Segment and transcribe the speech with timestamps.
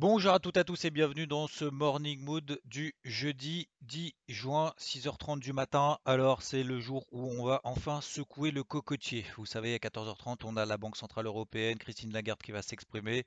[0.00, 4.14] Bonjour à toutes et à tous et bienvenue dans ce Morning Mood du jeudi 10
[4.28, 5.98] juin, 6h30 du matin.
[6.04, 9.26] Alors c'est le jour où on va enfin secouer le cocotier.
[9.36, 13.24] Vous savez, à 14h30, on a la Banque Centrale Européenne, Christine Lagarde qui va s'exprimer.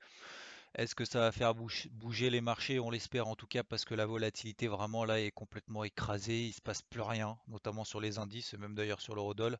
[0.74, 2.80] Est-ce que ça va faire bouger les marchés?
[2.80, 6.46] On l'espère en tout cas parce que la volatilité vraiment là est complètement écrasée.
[6.46, 9.58] Il se passe plus rien, notamment sur les indices et même d'ailleurs sur l'eurodoll.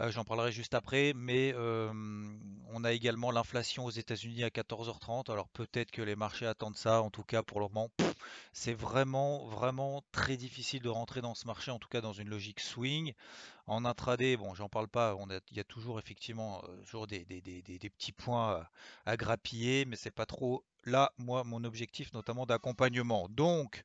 [0.00, 1.90] Euh, j'en parlerai juste après, mais euh,
[2.72, 5.32] on a également l'inflation aux États-Unis à 14h30.
[5.32, 7.00] Alors peut-être que les marchés attendent ça.
[7.00, 7.90] En tout cas, pour le moment,
[8.52, 12.28] c'est vraiment vraiment très difficile de rentrer dans ce marché, en tout cas dans une
[12.28, 13.14] logique swing.
[13.66, 15.16] En intraday, bon, j'en parle pas,
[15.50, 18.66] il y a toujours effectivement euh, toujours des, petits points
[19.06, 23.28] à, grappiller, mais c'est pas trop là, moi, mon objectif notamment d'accompagnement.
[23.30, 23.82] Donc,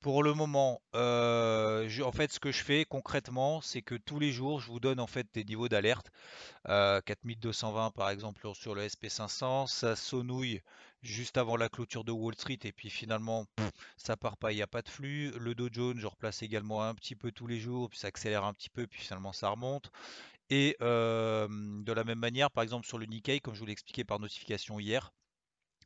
[0.00, 4.32] pour le moment, euh, en fait, ce que je fais concrètement, c'est que tous les
[4.32, 6.10] jours, je vous donne en fait des niveaux d'alerte.
[6.66, 10.60] 4220 euh, par exemple sur le SP500, ça sonouille
[11.02, 13.46] juste avant la clôture de Wall Street et puis finalement
[13.96, 15.32] ça part pas, il n'y a pas de flux.
[15.38, 18.44] Le Dow Jones, je replace également un petit peu tous les jours, puis ça accélère
[18.44, 19.90] un petit peu, puis finalement ça remonte.
[20.50, 24.04] Et de la même manière, par exemple sur le Nikkei, comme je vous l'ai expliqué
[24.04, 25.12] par notification hier,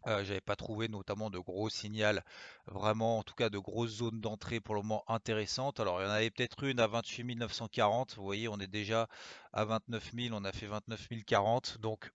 [0.07, 2.21] euh, j'avais pas trouvé notamment de gros signaux,
[2.67, 5.81] vraiment en tout cas de grosses zones d'entrée pour le moment intéressantes.
[5.81, 9.09] Alors il y en avait peut-être une à 28 940, vous voyez on est déjà
[9.53, 12.11] à 29 000, on a fait 29 040, donc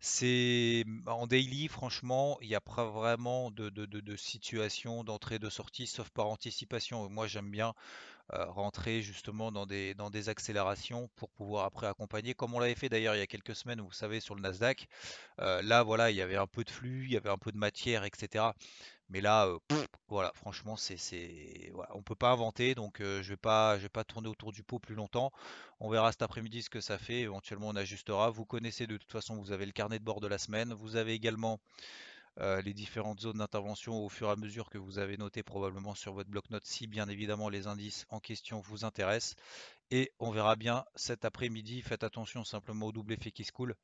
[0.00, 5.86] c'est en daily, franchement, il n'y a pas vraiment de, de, situation d'entrée de sortie,
[5.86, 7.08] sauf par anticipation.
[7.08, 7.74] Moi, j'aime bien
[8.30, 13.18] rentrer justement dans des, accélérations pour pouvoir après accompagner, comme on l'avait fait d'ailleurs il
[13.18, 14.88] y a quelques semaines, vous savez, sur le Nasdaq.
[15.38, 17.58] Là, voilà, il y avait un peu de flux, il y avait un peu de
[17.58, 18.52] matière, etc.
[19.08, 19.58] Mais là, euh,
[20.08, 24.04] voilà, franchement, c'est, c'est, on peut pas inventer, donc je vais pas, je vais pas
[24.04, 25.30] tourner autour du pot plus longtemps.
[25.80, 27.20] On verra cet après-midi ce que ça fait.
[27.20, 28.30] Éventuellement, on ajustera.
[28.30, 30.72] Vous connaissez de toute façon, vous avez le carnet de bord de la semaine.
[30.72, 31.60] Vous avez également
[32.38, 36.12] les différentes zones d'intervention au fur et à mesure que vous avez noté probablement sur
[36.12, 39.36] votre bloc-notes si bien évidemment les indices en question vous intéressent.
[39.90, 41.80] Et on verra bien cet après-midi.
[41.80, 43.74] Faites attention simplement au double effet qui se coule.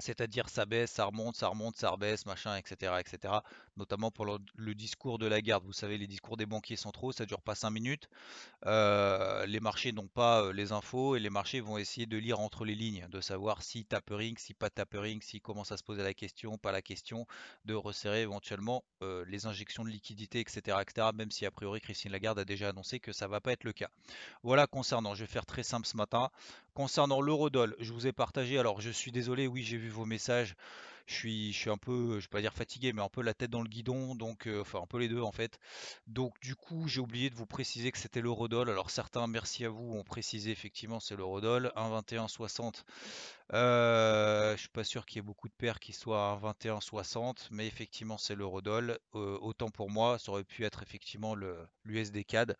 [0.00, 2.92] C'est-à-dire ça baisse, ça remonte, ça remonte, ça rebaisse, machin, etc.
[3.00, 3.34] etc.
[3.76, 5.64] Notamment pour le, discours de la garde.
[5.64, 8.08] Vous savez, les discours des banquiers centraux, ça dure pas 5 minutes.
[8.66, 12.38] Euh, les marchés n'ont pas euh, les infos et les marchés vont essayer de lire
[12.40, 16.02] entre les lignes, de savoir si tapering, si pas tapering, si commence à se poser
[16.02, 17.26] la question, pas la question,
[17.64, 21.08] de resserrer éventuellement euh, les injections de liquidités, etc., etc.
[21.14, 23.72] Même si a priori Christine Lagarde a déjà annoncé que ça va pas être le
[23.72, 23.90] cas.
[24.42, 26.30] Voilà concernant, je vais faire très simple ce matin.
[26.78, 30.54] Concernant l'eurodoll, je vous ai partagé, alors je suis désolé, oui j'ai vu vos messages.
[31.06, 33.62] Je suis, un peu, je vais pas dire fatigué, mais un peu la tête dans
[33.62, 35.58] le guidon, donc euh, enfin un peu les deux en fait.
[36.06, 38.70] Donc du coup, j'ai oublié de vous préciser que c'était l'eurodoll.
[38.70, 42.84] Alors certains, merci à vous, ont précisé effectivement c'est l'eurodoll 1,2160.
[43.54, 47.48] Euh, je suis pas sûr qu'il y ait beaucoup de paires qui soient à 21,60,
[47.50, 48.98] mais effectivement c'est l'eurodoll.
[49.14, 51.34] Euh, autant pour moi, ça aurait pu être effectivement
[51.84, 52.56] l'USD CAD,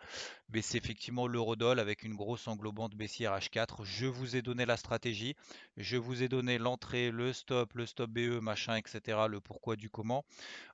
[0.48, 3.84] mais c'est effectivement l'eurodoll avec une grosse englobante baissière H4.
[3.84, 5.36] Je vous ai donné la stratégie,
[5.76, 9.90] je vous ai donné l'entrée, le stop, le stop BE, machin, etc., le pourquoi du
[9.90, 10.24] comment.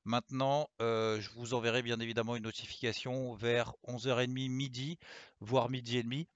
[0.05, 4.99] Maintenant, euh, je vous enverrai bien évidemment une notification vers 11h30 midi,
[5.41, 6.29] voire midi et demi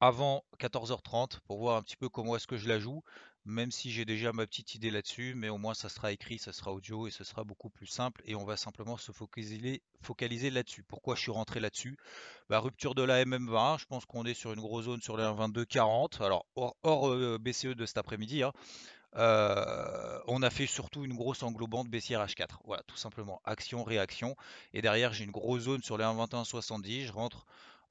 [0.00, 3.02] avant 14h30 pour voir un petit peu comment est-ce que je la joue,
[3.44, 6.52] même si j'ai déjà ma petite idée là-dessus, mais au moins ça sera écrit, ça
[6.52, 10.82] sera audio et ce sera beaucoup plus simple et on va simplement se focaliser, là-dessus.
[10.82, 11.96] Pourquoi je suis rentré là-dessus?
[12.48, 15.24] Bah, Rupture de la MM20, je pense qu'on est sur une grosse zone sur les
[15.24, 18.42] 1,2240, alors hors, euh, BCE de cet après-midi.
[18.42, 18.52] Hein.
[19.16, 22.58] Euh, on a fait surtout une grosse englobante baissière H4.
[22.64, 23.40] Voilà, tout simplement.
[23.44, 24.36] Action, réaction.
[24.72, 27.06] Et derrière, j'ai une grosse zone sur les 1,2170.
[27.06, 27.44] Je rentre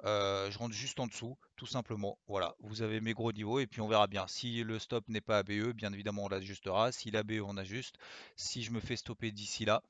[0.03, 2.17] je rentre juste en dessous, tout simplement.
[2.27, 4.27] Voilà, vous avez mes gros niveaux et puis on verra bien.
[4.27, 6.91] Si le stop n'est pas ABE, bien évidemment on l'ajustera.
[6.91, 7.95] Si l'ABE on ajuste.
[8.35, 9.83] Si je me fais stopper d'ici là,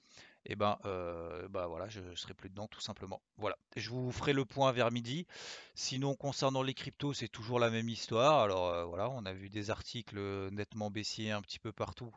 [0.46, 3.22] et eh ben, euh, bah voilà, je, serai plus dedans tout simplement.
[3.38, 5.28] Voilà, je vous ferai le point vers midi.
[5.76, 8.40] Sinon, concernant les cryptos, c'est toujours la même histoire.
[8.40, 10.18] Alors euh, voilà, on a vu des articles
[10.52, 12.12] nettement baissiers un petit peu partout.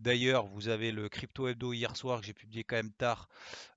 [0.00, 3.28] D'ailleurs, vous avez le crypto hebdo hier soir que j'ai publié quand même tard,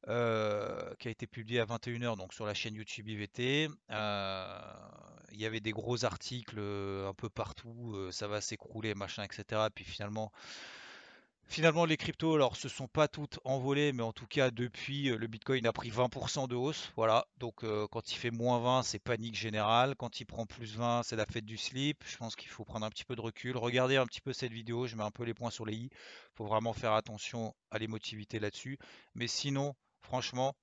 [0.08, 3.70] euh, qui a été publié à 21h donc sur la chaîne YouTube IVT.
[3.90, 9.68] Il y avait des gros articles un peu partout, ça va s'écrouler, machin, etc.
[9.74, 10.32] Puis finalement
[11.52, 15.28] Finalement, les cryptos, alors, se sont pas toutes envolées, mais en tout cas, depuis, le
[15.28, 16.94] Bitcoin a pris 20% de hausse.
[16.96, 17.28] Voilà.
[17.40, 19.96] Donc, quand il fait moins 20, c'est panique générale.
[19.98, 22.06] Quand il prend plus 20, c'est la fête du slip.
[22.08, 23.58] Je pense qu'il faut prendre un petit peu de recul.
[23.58, 24.88] Regardez un petit peu cette vidéo.
[24.88, 25.90] Je mets un peu les points sur les i.
[25.92, 28.80] Il faut vraiment faire attention à l'émotivité là-dessus.
[29.14, 30.56] Mais sinon, franchement,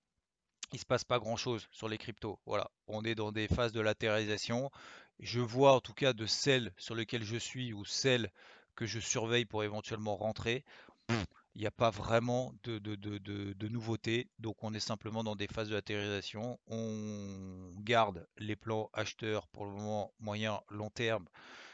[0.72, 2.40] il se passe pas grand-chose sur les cryptos.
[2.46, 2.70] Voilà.
[2.86, 4.70] On est dans des phases de latéralisation.
[5.18, 8.32] Je vois en tout cas de celles sur lesquelles je suis ou celles
[8.78, 10.64] que je surveille pour éventuellement rentrer,
[11.08, 14.28] il n'y a pas vraiment de, de, nouveautés.
[14.38, 16.60] Donc on est simplement dans des phases de latéralisation.
[16.68, 21.26] On garde les plans acheteurs pour le moment moyen long terme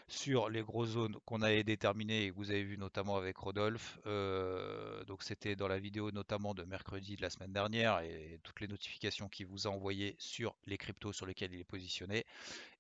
[0.09, 3.99] sur les grosses zones qu'on avait déterminées et que vous avez vu notamment avec Rodolphe.
[4.07, 8.63] Euh, donc c'était dans la vidéo notamment de mercredi de la semaine dernière et toutes
[8.63, 12.25] les notifications qu'il vous a envoyées sur les cryptos sur lesquels il est positionné.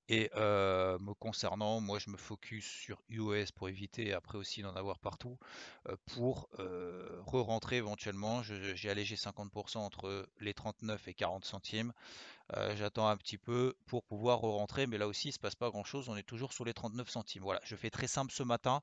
[0.08, 4.98] Et me concernant, moi je me focus sur iOS pour éviter après aussi d'en avoir
[4.98, 5.38] partout,
[6.06, 6.48] pour
[7.26, 8.42] re-rentrer éventuellement.
[8.42, 11.92] J'ai allégé 50% entre les 39 et 40 centimes.
[12.74, 15.84] J'attends un petit peu pour pouvoir re-rentrer, mais là aussi il se passe pas grand
[15.84, 17.42] chose, on est toujours sur les 39 centimes.
[17.42, 18.82] Voilà, je fais très simple ce matin.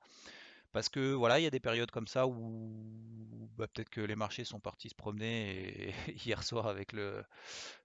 [0.71, 4.15] Parce que voilà, il y a des périodes comme ça où bah, peut-être que les
[4.15, 5.93] marchés sont partis se promener et,
[6.25, 7.23] hier soir avec le,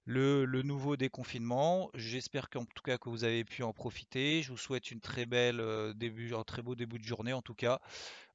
[0.06, 1.90] le, nouveau déconfinement.
[1.94, 4.42] J'espère qu'en tout cas que vous avez pu en profiter.
[4.42, 7.42] Je vous souhaite une très belle euh, début, un très beau début de journée en
[7.42, 7.80] tout cas.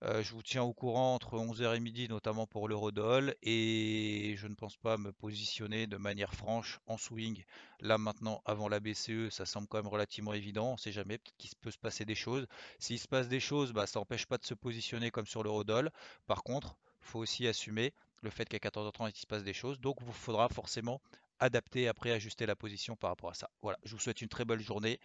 [0.03, 3.35] Euh, je vous tiens au courant entre 11h et midi, notamment pour l'Eurodoll.
[3.41, 7.43] Et je ne pense pas me positionner de manière franche en swing.
[7.79, 10.69] Là maintenant, avant la BCE, ça semble quand même relativement évident.
[10.69, 12.47] On ne sait jamais, peut-être qu'il peut se passer des choses.
[12.79, 15.89] S'il se passe des choses, bah, ça n'empêche pas de se positionner comme sur l'Eurodoll.
[16.27, 19.79] Par contre, il faut aussi assumer le fait qu'à 14h30, il se passe des choses.
[19.79, 21.01] Donc, il vous faudra forcément
[21.41, 23.49] adapter, après ajuster la position par rapport à ça.
[23.61, 24.99] Voilà, je vous souhaite une très belle journée.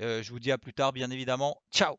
[0.00, 1.60] Euh, je vous dis à plus tard, bien évidemment.
[1.72, 1.98] Ciao